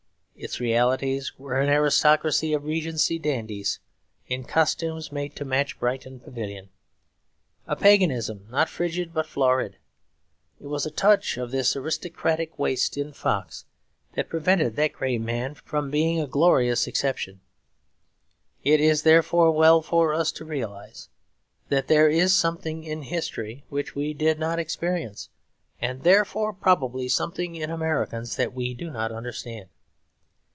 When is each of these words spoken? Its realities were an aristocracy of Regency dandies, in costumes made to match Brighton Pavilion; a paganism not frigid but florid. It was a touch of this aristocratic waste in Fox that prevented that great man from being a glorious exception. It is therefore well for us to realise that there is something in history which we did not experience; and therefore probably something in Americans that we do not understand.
Its 0.43 0.59
realities 0.59 1.37
were 1.37 1.61
an 1.61 1.69
aristocracy 1.69 2.51
of 2.51 2.63
Regency 2.63 3.19
dandies, 3.19 3.77
in 4.25 4.43
costumes 4.43 5.11
made 5.11 5.35
to 5.35 5.45
match 5.45 5.77
Brighton 5.79 6.19
Pavilion; 6.19 6.69
a 7.67 7.75
paganism 7.75 8.47
not 8.49 8.67
frigid 8.67 9.13
but 9.13 9.27
florid. 9.27 9.77
It 10.59 10.65
was 10.65 10.83
a 10.83 10.89
touch 10.89 11.37
of 11.37 11.51
this 11.51 11.75
aristocratic 11.75 12.57
waste 12.57 12.97
in 12.97 13.13
Fox 13.13 13.65
that 14.15 14.29
prevented 14.29 14.75
that 14.77 14.93
great 14.93 15.21
man 15.21 15.53
from 15.53 15.91
being 15.91 16.19
a 16.19 16.25
glorious 16.25 16.87
exception. 16.87 17.39
It 18.63 18.79
is 18.81 19.03
therefore 19.03 19.51
well 19.51 19.83
for 19.83 20.11
us 20.11 20.31
to 20.31 20.43
realise 20.45 21.09
that 21.69 21.87
there 21.87 22.09
is 22.09 22.33
something 22.33 22.83
in 22.83 23.03
history 23.03 23.63
which 23.69 23.93
we 23.93 24.15
did 24.15 24.39
not 24.39 24.57
experience; 24.57 25.29
and 25.79 26.01
therefore 26.01 26.51
probably 26.51 27.07
something 27.09 27.53
in 27.55 27.69
Americans 27.69 28.37
that 28.37 28.53
we 28.55 28.73
do 28.73 28.89
not 28.89 29.11
understand. 29.11 29.69